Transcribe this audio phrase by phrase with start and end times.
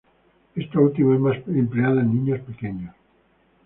[0.55, 2.95] Esta última es más empleada en niños pequeños.